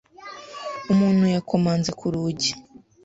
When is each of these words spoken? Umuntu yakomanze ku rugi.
Umuntu 0.91 1.23
yakomanze 1.35 1.89
ku 1.99 2.05
rugi. 2.13 2.51